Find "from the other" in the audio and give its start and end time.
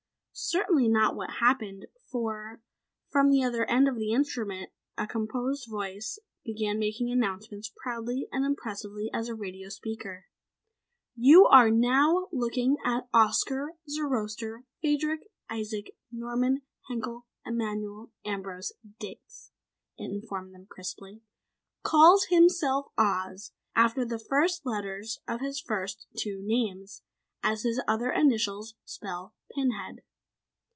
3.09-3.63